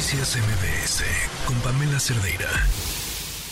[0.00, 1.04] Noticias MBS
[1.46, 2.48] con Pamela Cerdeira.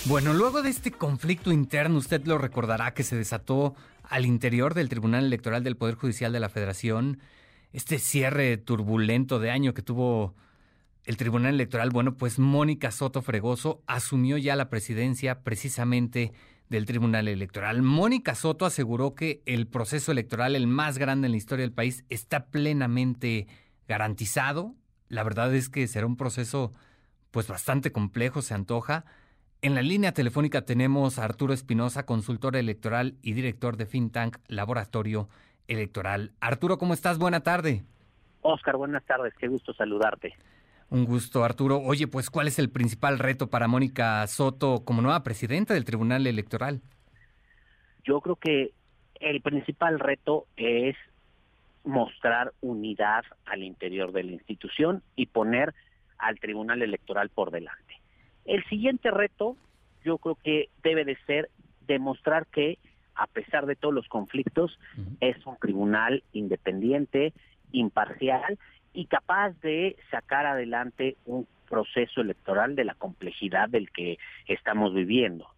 [0.07, 4.89] Bueno, luego de este conflicto interno, usted lo recordará que se desató al interior del
[4.89, 7.21] Tribunal Electoral del Poder Judicial de la Federación,
[7.75, 10.37] este cierre turbulento de año que tuvo
[11.05, 16.33] el Tribunal Electoral, bueno, pues Mónica Soto Fregoso asumió ya la presidencia precisamente
[16.71, 17.83] del Tribunal Electoral.
[17.83, 22.07] Mónica Soto aseguró que el proceso electoral, el más grande en la historia del país,
[22.09, 23.49] está plenamente
[23.87, 24.78] garantizado.
[25.09, 26.73] La verdad es que será un proceso
[27.31, 29.05] pues bastante complejo, se antoja.
[29.61, 35.29] En la línea telefónica tenemos a Arturo Espinosa, consultor electoral y director de FinTank Laboratorio
[35.67, 36.33] Electoral.
[36.41, 37.19] Arturo, ¿cómo estás?
[37.19, 37.83] Buena tarde.
[38.43, 40.35] Oscar, buenas tardes, qué gusto saludarte.
[40.91, 41.81] Un gusto, Arturo.
[41.81, 46.27] Oye, pues, ¿cuál es el principal reto para Mónica Soto como nueva presidenta del Tribunal
[46.27, 46.81] Electoral?
[48.05, 48.73] Yo creo que
[49.21, 50.97] el principal reto es
[51.89, 55.75] mostrar unidad al interior de la institución y poner
[56.19, 57.95] al Tribunal Electoral por delante.
[58.45, 59.57] El siguiente reto,
[60.05, 61.49] yo creo que debe de ser
[61.87, 62.79] demostrar que,
[63.15, 64.79] a pesar de todos los conflictos,
[65.21, 67.33] es un tribunal independiente,
[67.73, 68.59] imparcial
[68.93, 75.49] y capaz de sacar adelante un proceso electoral de la complejidad del que estamos viviendo.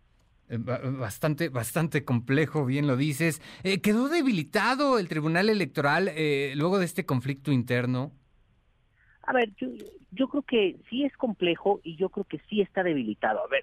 [0.50, 3.40] Eh, bastante, bastante complejo, bien lo dices.
[3.62, 8.10] Eh, ¿Quedó debilitado el Tribunal Electoral eh, luego de este conflicto interno?
[9.22, 9.68] A ver, yo,
[10.10, 13.44] yo creo que sí es complejo y yo creo que sí está debilitado.
[13.44, 13.62] A ver,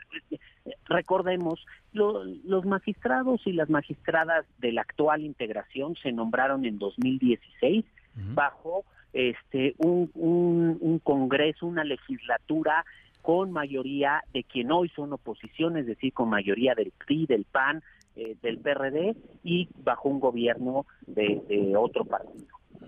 [0.85, 7.83] recordemos, los magistrados y las magistradas de la actual integración se nombraron en 2016
[8.33, 12.85] bajo este un, un, congreso, una legislatura
[13.27, 17.83] con mayoría de quien hoy son oposición, es decir, con mayoría del PRI, del PAN,
[18.15, 22.47] eh, del PRD y bajo un gobierno de, otro partido.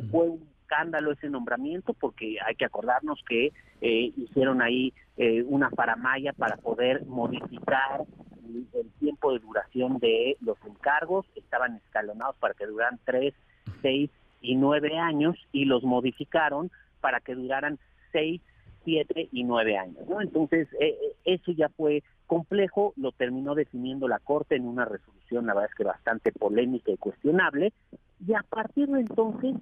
[0.09, 3.51] Fue un escándalo ese nombramiento porque hay que acordarnos que
[3.81, 8.05] eh, hicieron ahí eh, una paramaya para poder modificar
[8.47, 13.33] el tiempo de duración de los encargos, estaban escalonados para que duraran tres,
[13.81, 14.09] seis
[14.41, 17.77] y nueve años y los modificaron para que duraran
[18.13, 18.39] seis,
[18.83, 20.07] siete y nueve años.
[20.07, 20.21] ¿no?
[20.21, 25.47] Entonces, eh, eh, eso ya fue complejo, lo terminó definiendo la Corte en una resolución,
[25.47, 27.73] la verdad es que bastante polémica y cuestionable,
[28.25, 29.55] y a partir de entonces,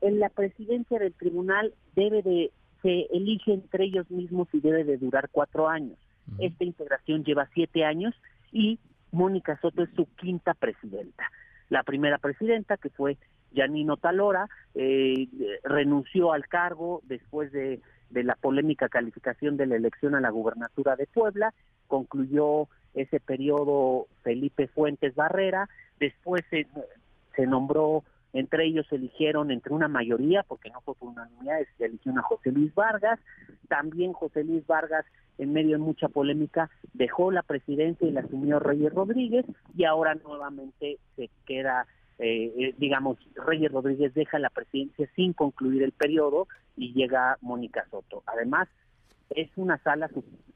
[0.00, 2.50] en la presidencia del tribunal debe de,
[2.82, 5.96] se elige entre ellos mismos y debe de durar cuatro años.
[6.38, 8.14] Esta integración lleva siete años
[8.50, 8.78] y
[9.12, 11.30] Mónica Soto es su quinta presidenta.
[11.68, 13.16] La primera presidenta, que fue
[13.52, 15.28] Yanino Talora, eh,
[15.62, 17.80] renunció al cargo después de,
[18.22, 21.52] la polémica calificación de la elección a la gubernatura de Puebla,
[21.86, 26.66] concluyó ese periodo Felipe Fuentes Barrera, después se,
[27.34, 32.12] se nombró, entre ellos eligieron entre una mayoría, porque no fue por unanimidad, se eligió
[32.16, 33.18] a José Luis Vargas,
[33.68, 35.04] también José Luis Vargas
[35.38, 39.44] en medio de mucha polémica dejó la presidencia y la asumió Reyes Rodríguez
[39.76, 41.86] y ahora nuevamente se queda
[42.18, 47.86] eh, eh, digamos, Reyes Rodríguez deja la presidencia sin concluir el periodo y llega Mónica
[47.90, 48.22] Soto.
[48.26, 48.68] Además,
[49.30, 50.08] es una sala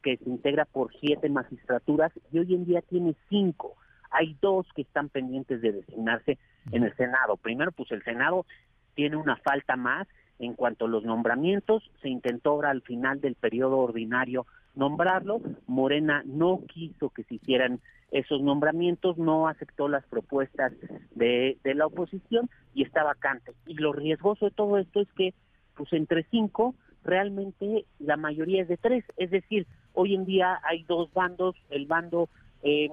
[0.03, 3.75] que se integra por siete magistraturas y hoy en día tiene cinco.
[4.11, 6.39] Hay dos que están pendientes de designarse
[6.71, 7.37] en el Senado.
[7.37, 8.47] Primero, pues el Senado
[8.95, 10.07] tiene una falta más
[10.39, 11.83] en cuanto a los nombramientos.
[12.03, 15.41] Se intentó ahora al final del periodo ordinario nombrarlo.
[15.67, 17.81] Morena no quiso que se hicieran
[18.11, 20.73] esos nombramientos, no aceptó las propuestas
[21.15, 23.53] de, de la oposición y está vacante.
[23.67, 25.35] Y lo riesgoso de todo esto es que,
[25.75, 26.75] pues entre cinco,
[27.05, 29.05] realmente la mayoría es de tres.
[29.17, 32.29] Es decir, hoy en día hay dos bandos, el bando,
[32.63, 32.89] eh,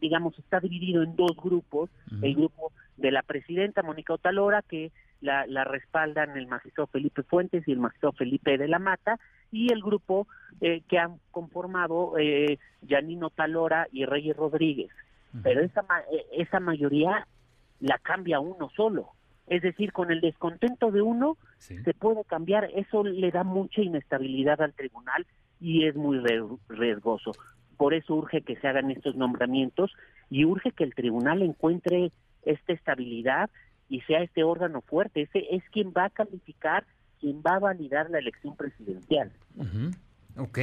[0.00, 1.90] digamos, está dividido en dos grupos,
[2.22, 4.90] el grupo de la presidenta Mónica Otalora, que
[5.20, 9.18] la, la respaldan el magistrado Felipe Fuentes y el magistrado Felipe de la Mata,
[9.50, 10.26] y el grupo
[10.60, 14.90] eh, que han conformado eh, Yanino Talora y Reyes Rodríguez.
[15.42, 17.26] Pero esa, eh, esa mayoría
[17.80, 19.10] la cambia uno solo.
[19.46, 22.70] Es decir, con el descontento de uno se puede cambiar.
[22.74, 25.26] Eso le da mucha inestabilidad al tribunal
[25.60, 26.20] y es muy
[26.68, 27.32] riesgoso.
[27.76, 29.92] Por eso urge que se hagan estos nombramientos
[30.30, 32.10] y urge que el tribunal encuentre
[32.42, 33.50] esta estabilidad
[33.88, 35.22] y sea este órgano fuerte.
[35.22, 36.84] Ese es quien va a calificar
[37.26, 39.32] quien va a validar la elección presidencial.
[40.36, 40.58] Ok,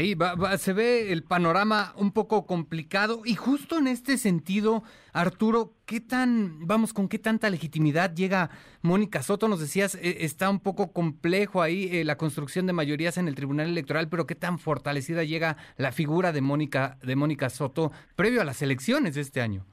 [0.59, 4.81] se ve el panorama un poco complicado y justo en este sentido,
[5.11, 8.49] Arturo, ¿qué tan, vamos, con qué tanta legitimidad llega
[8.81, 9.49] Mónica Soto?
[9.49, 13.35] Nos decías, e, está un poco complejo ahí eh, la construcción de mayorías en el
[13.35, 18.39] Tribunal Electoral, pero ¿qué tan fortalecida llega la figura de Mónica, de Mónica Soto previo
[18.39, 19.65] a las elecciones de este año?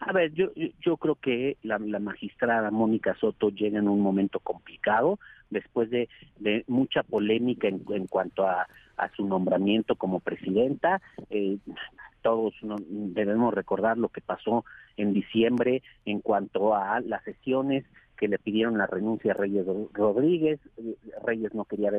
[0.00, 0.50] A ver, yo,
[0.80, 5.18] yo creo que la, magistrada Mónica Soto llega en un momento complicado,
[5.50, 6.08] después de,
[6.38, 11.02] de mucha polémica en, en cuanto a, a, su nombramiento como presidenta.
[11.30, 11.58] Eh,
[12.22, 14.64] todos debemos recordar lo que pasó
[14.96, 17.84] en diciembre en cuanto a las sesiones
[18.16, 20.60] que le pidieron la renuncia a Reyes Rodríguez.
[21.24, 21.90] Reyes no quería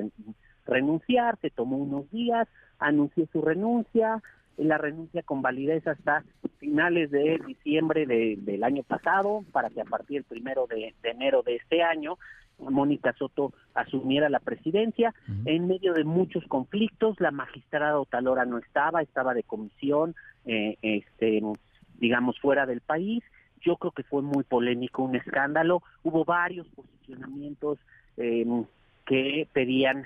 [0.66, 2.48] renunciar, se tomó unos días,
[2.78, 4.22] anunció su renuncia,
[4.60, 6.24] la renuncia con validez hasta
[6.58, 11.56] finales de diciembre del año pasado, para que a partir del primero de, enero de
[11.56, 12.18] este año
[12.60, 15.14] Mónica Soto asumiera la presidencia
[15.46, 17.20] en medio de muchos conflictos.
[17.20, 20.16] La magistrada Otalora no estaba, estaba de comisión,
[20.46, 21.42] eh, este,
[22.00, 23.24] digamos, fuera del país.
[23.62, 25.82] Yo creo que fue muy polémico, un escándalo.
[26.04, 27.80] Hubo varios posicionamientos
[28.18, 28.46] eh,
[29.06, 30.06] que pedían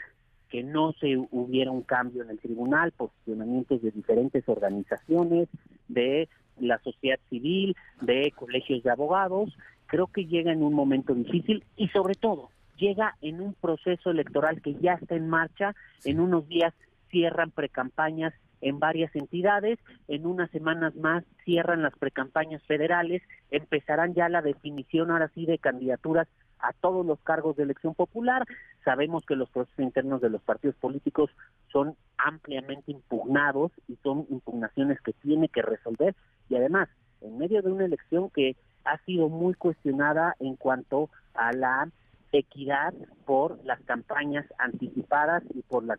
[0.54, 5.50] que no se hubiera un cambio en el tribunal, posicionamientos de diferentes organizaciones,
[5.88, 6.30] de
[6.60, 9.52] la sociedad civil, de colegios de abogados,
[9.88, 14.62] creo que llega en un momento difícil y sobre todo llega en un proceso electoral
[14.62, 15.74] que ya está en marcha,
[16.06, 16.76] en unos días
[17.10, 24.30] cierran precampañas en varias entidades, en unas semanas más cierran las precampañas federales, empezarán ya
[24.30, 26.28] la definición ahora sí de candidaturas
[26.64, 28.44] a todos los cargos de elección popular.
[28.84, 31.30] Sabemos que los procesos internos de los partidos políticos
[31.72, 36.16] son ampliamente impugnados y son impugnaciones que tiene que resolver
[36.50, 36.90] y además
[37.22, 38.56] en medio de una elección que
[38.86, 41.90] ha sido muy cuestionada en cuanto a la
[42.32, 42.94] equidad
[43.26, 45.98] por las campañas anticipadas y por la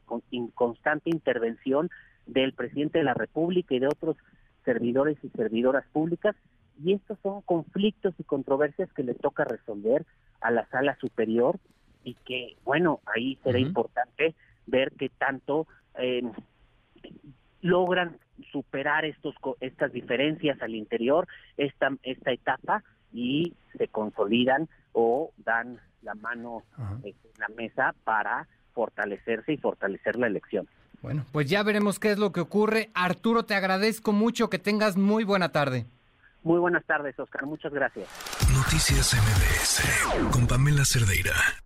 [0.55, 1.90] constante intervención
[2.26, 4.17] del presidente de la República y de otros
[4.64, 6.34] servidores y servidoras públicas
[6.82, 10.05] y estos son conflictos y controversias que le toca resolver
[10.41, 11.59] a la sala superior
[12.03, 14.35] y que, bueno, ahí será importante
[14.67, 15.67] ver qué tanto
[15.99, 16.23] eh,
[17.61, 18.19] logran
[18.50, 22.82] superar estos estas diferencias al interior esta esta etapa
[23.12, 26.62] y se consolidan o dan la mano
[27.03, 30.69] en la mesa para fortalecerse y fortalecer la elección.
[31.00, 32.91] Bueno, pues ya veremos qué es lo que ocurre.
[32.94, 35.87] Arturo, te agradezco mucho, que tengas muy buena tarde.
[36.44, 37.46] Muy buenas tardes, Oscar.
[37.46, 38.06] Muchas gracias.
[38.55, 41.63] Noticias MBS con Pamela Cerdeira.